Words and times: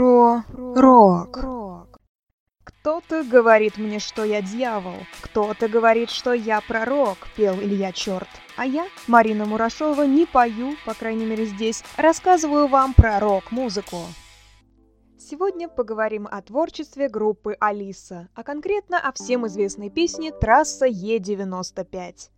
Про 0.00 0.44
рок. 0.54 2.00
Кто-то 2.64 3.22
говорит 3.22 3.76
мне, 3.76 3.98
что 3.98 4.24
я 4.24 4.40
дьявол, 4.40 4.94
кто-то 5.20 5.68
говорит, 5.68 6.08
что 6.08 6.32
я 6.32 6.62
пророк, 6.62 7.18
пел 7.36 7.56
Илья 7.56 7.92
Черт. 7.92 8.28
А 8.56 8.64
я, 8.64 8.86
Марина 9.06 9.44
Мурашова, 9.44 10.04
не 10.04 10.24
пою, 10.24 10.72
по 10.86 10.94
крайней 10.94 11.26
мере 11.26 11.44
здесь, 11.44 11.84
рассказываю 11.98 12.66
вам 12.66 12.94
про 12.94 13.20
рок-музыку. 13.20 13.98
Сегодня 15.18 15.68
поговорим 15.68 16.26
о 16.30 16.40
творчестве 16.40 17.10
группы 17.10 17.54
Алиса, 17.60 18.30
а 18.34 18.42
конкретно 18.42 18.98
о 18.98 19.12
всем 19.12 19.46
известной 19.48 19.90
песне 19.90 20.32
«Трасса 20.32 20.86
Е-95». 20.86 22.30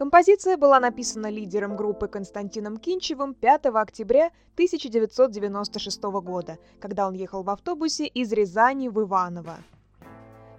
Композиция 0.00 0.56
была 0.56 0.80
написана 0.80 1.28
лидером 1.28 1.76
группы 1.76 2.08
Константином 2.08 2.78
Кинчевым 2.78 3.34
5 3.34 3.66
октября 3.66 4.30
1996 4.54 6.02
года, 6.24 6.56
когда 6.80 7.06
он 7.06 7.12
ехал 7.12 7.42
в 7.42 7.50
автобусе 7.50 8.06
из 8.06 8.32
Рязани 8.32 8.88
в 8.88 8.98
Иваново. 8.98 9.58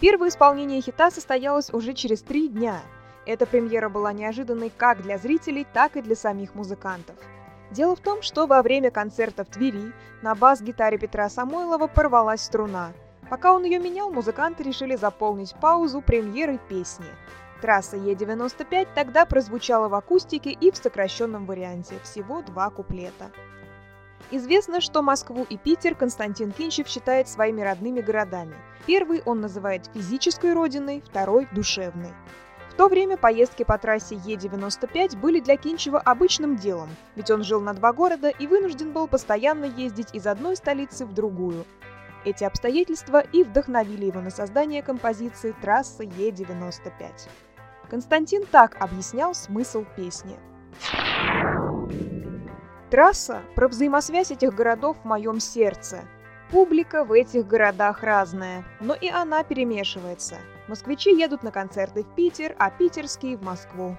Первое 0.00 0.30
исполнение 0.30 0.80
хита 0.80 1.10
состоялось 1.10 1.68
уже 1.70 1.92
через 1.92 2.22
три 2.22 2.48
дня. 2.48 2.80
Эта 3.26 3.44
премьера 3.44 3.90
была 3.90 4.14
неожиданной 4.14 4.72
как 4.74 5.02
для 5.02 5.18
зрителей, 5.18 5.66
так 5.70 5.98
и 5.98 6.00
для 6.00 6.16
самих 6.16 6.54
музыкантов. 6.54 7.16
Дело 7.70 7.94
в 7.94 8.00
том, 8.00 8.22
что 8.22 8.46
во 8.46 8.62
время 8.62 8.90
концерта 8.90 9.44
в 9.44 9.48
Твери 9.48 9.92
на 10.22 10.34
бас-гитаре 10.34 10.96
Петра 10.96 11.28
Самойлова 11.28 11.88
порвалась 11.88 12.40
струна. 12.40 12.94
Пока 13.28 13.52
он 13.52 13.64
ее 13.64 13.80
менял, 13.80 14.10
музыканты 14.10 14.62
решили 14.62 14.96
заполнить 14.96 15.54
паузу 15.60 16.00
премьерой 16.00 16.58
песни– 16.70 17.04
Трасса 17.66 17.96
Е95 17.96 18.86
тогда 18.94 19.26
прозвучала 19.26 19.88
в 19.88 19.94
акустике 19.96 20.50
и 20.50 20.70
в 20.70 20.76
сокращенном 20.76 21.46
варианте, 21.46 21.96
всего 22.04 22.40
два 22.42 22.70
куплета. 22.70 23.32
Известно, 24.30 24.80
что 24.80 25.02
Москву 25.02 25.44
и 25.50 25.56
Питер 25.56 25.96
Константин 25.96 26.52
Кинчев 26.52 26.86
считает 26.86 27.28
своими 27.28 27.62
родными 27.62 28.00
городами. 28.00 28.54
Первый 28.86 29.20
он 29.24 29.40
называет 29.40 29.90
физической 29.92 30.52
родиной, 30.52 31.02
второй– 31.04 31.48
душевной. 31.52 32.12
В 32.70 32.74
то 32.74 32.86
время 32.86 33.16
поездки 33.16 33.64
по 33.64 33.76
трассе 33.78 34.14
Е95 34.14 35.18
были 35.18 35.40
для 35.40 35.56
Кинчева 35.56 35.98
обычным 35.98 36.54
делом, 36.54 36.90
ведь 37.16 37.32
он 37.32 37.42
жил 37.42 37.60
на 37.60 37.74
два 37.74 37.92
города 37.92 38.28
и 38.28 38.46
вынужден 38.46 38.92
был 38.92 39.08
постоянно 39.08 39.64
ездить 39.64 40.14
из 40.14 40.28
одной 40.28 40.54
столицы 40.54 41.04
в 41.04 41.12
другую. 41.12 41.64
Эти 42.24 42.44
обстоятельства 42.44 43.18
и 43.18 43.42
вдохновили 43.42 44.04
его 44.04 44.20
на 44.20 44.30
создание 44.30 44.82
композиции 44.82 45.52
«Трасса 45.60 46.04
Е95». 46.04 47.28
Константин 47.88 48.44
так 48.50 48.76
объяснял 48.80 49.34
смысл 49.34 49.84
песни. 49.96 50.36
Трасса– 52.90 53.42
про 53.54 53.68
взаимосвязь 53.68 54.30
этих 54.30 54.54
городов 54.54 54.96
в 55.02 55.04
моем 55.04 55.40
сердце. 55.40 56.04
Публика 56.50 57.04
в 57.04 57.12
этих 57.12 57.46
городах 57.46 58.02
разная, 58.02 58.64
но 58.80 58.94
и 58.94 59.08
она 59.08 59.42
перемешивается. 59.42 60.36
Москвичи 60.68 61.10
едут 61.10 61.42
на 61.42 61.50
концерты 61.50 62.04
в 62.04 62.14
Питер, 62.14 62.54
а 62.58 62.70
питерские– 62.70 63.36
в 63.38 63.42
Москву. 63.42 63.96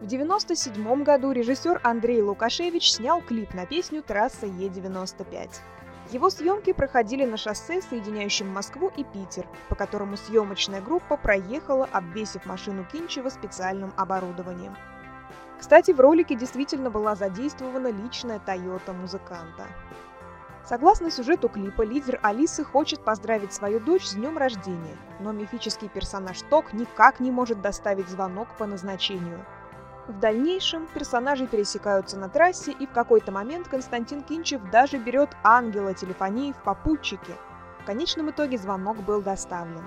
В 0.00 0.10
1997 0.10 1.02
году 1.02 1.32
режиссер 1.32 1.80
Андрей 1.82 2.22
Лукашевич 2.22 2.92
снял 2.92 3.20
клип 3.20 3.52
на 3.52 3.66
песню 3.66 4.02
«Трасса 4.02 4.46
Е95». 4.46 5.50
Его 6.10 6.30
съемки 6.30 6.72
проходили 6.72 7.26
на 7.26 7.36
шоссе, 7.36 7.82
соединяющем 7.82 8.48
Москву 8.48 8.90
и 8.96 9.04
Питер, 9.04 9.46
по 9.68 9.74
которому 9.74 10.16
съемочная 10.16 10.80
группа 10.80 11.18
проехала, 11.18 11.86
обвесив 11.92 12.46
машину 12.46 12.86
Кинчева 12.90 13.28
специальным 13.28 13.92
оборудованием. 13.94 14.74
Кстати, 15.60 15.90
в 15.90 16.00
ролике 16.00 16.34
действительно 16.34 16.88
была 16.90 17.14
задействована 17.14 17.88
личная 17.88 18.38
Тойота 18.38 18.94
музыканта. 18.94 19.66
Согласно 20.64 21.10
сюжету 21.10 21.50
клипа, 21.50 21.82
лидер 21.82 22.20
Алисы 22.22 22.64
хочет 22.64 23.04
поздравить 23.04 23.52
свою 23.52 23.78
дочь 23.78 24.06
с 24.06 24.14
днем 24.14 24.38
рождения, 24.38 24.96
но 25.20 25.32
мифический 25.32 25.88
персонаж 25.88 26.40
Ток 26.48 26.72
никак 26.72 27.20
не 27.20 27.30
может 27.30 27.60
доставить 27.60 28.08
звонок 28.08 28.48
по 28.56 28.64
назначению– 28.64 29.44
в 30.08 30.18
дальнейшем 30.18 30.86
персонажи 30.94 31.46
пересекаются 31.46 32.16
на 32.16 32.28
трассе, 32.28 32.72
и 32.72 32.86
в 32.86 32.90
какой-то 32.90 33.30
момент 33.30 33.68
Константин 33.68 34.22
Кинчев 34.22 34.60
даже 34.70 34.96
берет 34.96 35.30
ангела 35.44 35.94
телефонии 35.94 36.52
в 36.52 36.62
попутчике. 36.62 37.34
В 37.82 37.84
конечном 37.84 38.30
итоге 38.30 38.58
звонок 38.58 38.96
был 38.98 39.20
доставлен. 39.20 39.84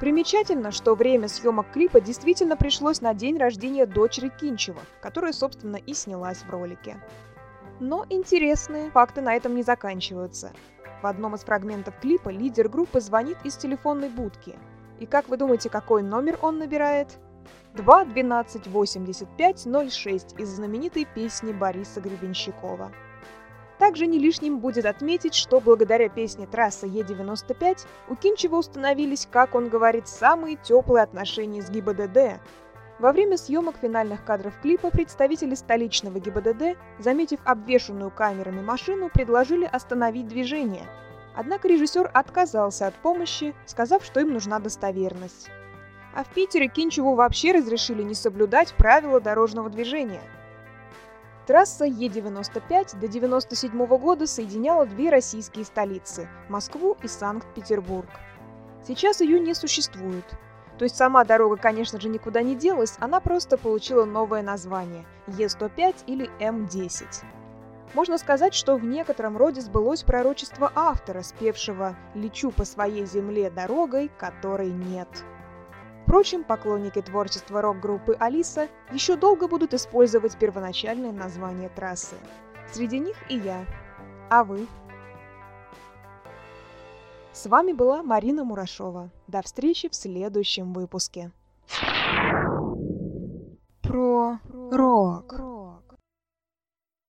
Примечательно, 0.00 0.72
что 0.72 0.96
время 0.96 1.28
съемок 1.28 1.70
клипа 1.72 2.00
действительно 2.00 2.56
пришлось 2.56 3.00
на 3.00 3.14
день 3.14 3.38
рождения 3.38 3.86
дочери 3.86 4.28
Кинчева, 4.28 4.80
которая, 5.00 5.32
собственно, 5.32 5.76
и 5.76 5.94
снялась 5.94 6.38
в 6.38 6.50
ролике. 6.50 6.96
Но 7.78 8.04
интересные 8.10 8.90
факты 8.90 9.20
на 9.20 9.34
этом 9.34 9.54
не 9.54 9.62
заканчиваются. 9.62 10.50
В 11.00 11.06
одном 11.06 11.36
из 11.36 11.44
фрагментов 11.44 11.94
клипа 12.00 12.28
лидер 12.28 12.68
группы 12.68 13.00
звонит 13.00 13.38
из 13.44 13.56
телефонной 13.56 14.08
будки. 14.08 14.56
И 14.98 15.06
как 15.06 15.28
вы 15.28 15.36
думаете, 15.36 15.70
какой 15.70 16.02
номер 16.02 16.38
он 16.42 16.58
набирает? 16.58 17.18
2 17.74 18.04
12 18.04 18.66
85 18.66 19.66
06 19.90 20.38
из 20.38 20.48
знаменитой 20.48 21.04
песни 21.04 21.52
Бориса 21.52 22.00
Гребенщикова. 22.00 22.92
Также 23.78 24.06
не 24.06 24.18
лишним 24.18 24.60
будет 24.60 24.86
отметить, 24.86 25.34
что 25.34 25.60
благодаря 25.60 26.08
песне 26.08 26.46
«Трасса 26.46 26.86
Е95» 26.86 27.86
у 28.08 28.14
Кинчева 28.14 28.56
установились, 28.56 29.28
как 29.30 29.54
он 29.54 29.68
говорит, 29.68 30.06
самые 30.06 30.56
теплые 30.56 31.02
отношения 31.02 31.60
с 31.60 31.70
ГИБДД. 31.70 32.40
Во 33.00 33.12
время 33.12 33.36
съемок 33.36 33.74
финальных 33.82 34.24
кадров 34.24 34.54
клипа 34.62 34.90
представители 34.90 35.56
столичного 35.56 36.20
ГИБДД, 36.20 36.78
заметив 37.00 37.40
обвешанную 37.44 38.12
камерами 38.12 38.62
машину, 38.62 39.10
предложили 39.12 39.64
остановить 39.64 40.28
движение. 40.28 40.86
Однако 41.34 41.66
режиссер 41.66 42.08
отказался 42.14 42.86
от 42.86 42.94
помощи, 42.94 43.54
сказав, 43.66 44.04
что 44.04 44.20
им 44.20 44.32
нужна 44.32 44.60
достоверность. 44.60 45.50
А 46.14 46.22
в 46.22 46.28
Питере 46.28 46.68
Кинчеву 46.68 47.16
вообще 47.16 47.50
разрешили 47.50 48.02
не 48.04 48.14
соблюдать 48.14 48.72
правила 48.74 49.20
дорожного 49.20 49.68
движения. 49.68 50.22
Трасса 51.46 51.86
Е95 51.86 52.92
до 52.92 53.06
1997 53.06 53.86
года 53.86 54.26
соединяла 54.26 54.86
две 54.86 55.10
российские 55.10 55.64
столицы– 55.64 56.28
Москву 56.48 56.96
и 57.02 57.08
Санкт-Петербург. 57.08 58.08
Сейчас 58.86 59.20
ее 59.20 59.40
не 59.40 59.54
существует. 59.54 60.24
То 60.78 60.84
есть 60.84 60.96
сама 60.96 61.24
дорога, 61.24 61.56
конечно 61.56 62.00
же, 62.00 62.08
никуда 62.08 62.42
не 62.42 62.54
делась, 62.54 62.94
она 63.00 63.18
просто 63.20 63.58
получила 63.58 64.04
новое 64.04 64.42
название– 64.42 65.04
Е105 65.26 66.04
или 66.06 66.30
М10. 66.38 67.24
Можно 67.92 68.18
сказать, 68.18 68.54
что 68.54 68.76
в 68.76 68.84
некотором 68.84 69.36
роде 69.36 69.60
сбылось 69.60 70.04
пророчество 70.04 70.70
автора, 70.74 71.22
спевшего 71.22 71.96
«Лечу 72.14 72.52
по 72.52 72.64
своей 72.64 73.04
земле 73.04 73.50
дорогой, 73.50 74.10
которой 74.16 74.70
нет». 74.70 75.08
Впрочем, 76.04 76.44
поклонники 76.44 77.00
творчества 77.00 77.62
рок-группы 77.62 78.14
«Алиса» 78.20 78.68
еще 78.92 79.16
долго 79.16 79.48
будут 79.48 79.72
использовать 79.72 80.36
первоначальное 80.36 81.12
название 81.12 81.70
трассы. 81.70 82.16
Среди 82.70 82.98
них 82.98 83.16
и 83.30 83.38
я. 83.38 83.64
А 84.30 84.44
вы? 84.44 84.66
С 87.32 87.46
вами 87.46 87.72
была 87.72 88.02
Марина 88.02 88.44
Мурашова. 88.44 89.08
До 89.28 89.40
встречи 89.40 89.88
в 89.88 89.94
следующем 89.94 90.74
выпуске. 90.74 91.30
Про 93.82 94.38
рок. 94.70 95.53